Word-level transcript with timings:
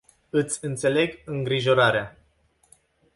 Iti 0.39 0.55
inteleg 0.69 1.11
ingrijorarea. 1.33 2.03